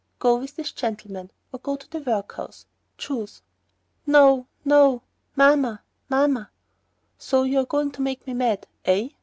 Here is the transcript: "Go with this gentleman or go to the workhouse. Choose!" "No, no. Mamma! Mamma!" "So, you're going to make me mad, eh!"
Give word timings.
"Go 0.17 0.35
with 0.37 0.55
this 0.55 0.71
gentleman 0.71 1.29
or 1.51 1.59
go 1.59 1.75
to 1.75 1.87
the 1.87 1.99
workhouse. 1.99 2.65
Choose!" 2.97 3.43
"No, 4.07 4.47
no. 4.65 5.03
Mamma! 5.35 5.83
Mamma!" 6.09 6.49
"So, 7.19 7.43
you're 7.43 7.65
going 7.65 7.91
to 7.91 8.01
make 8.01 8.25
me 8.25 8.33
mad, 8.33 8.65
eh!" 8.83 9.09